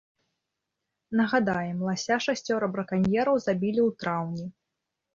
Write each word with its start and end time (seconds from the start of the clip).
Нагадаем, 1.19 1.77
лася 1.89 2.17
шасцёра 2.29 2.73
браканьераў 2.75 3.35
забілі 3.47 3.81
ў 3.89 4.03
траўні. 4.03 4.53